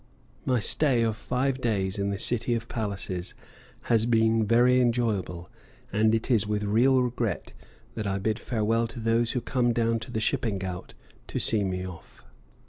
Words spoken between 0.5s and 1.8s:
stay of five